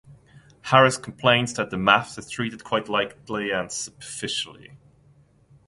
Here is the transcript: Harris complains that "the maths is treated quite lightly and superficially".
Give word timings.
Harris 0.63 0.97
complains 0.97 1.53
that 1.53 1.69
"the 1.69 1.77
maths 1.77 2.17
is 2.17 2.27
treated 2.27 2.63
quite 2.63 2.89
lightly 2.89 3.51
and 3.51 3.71
superficially". 3.71 4.79